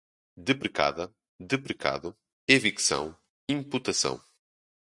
deprecada, 0.35 1.13
deprecado, 1.39 2.17
evicção, 2.47 3.15
imputação 3.47 4.19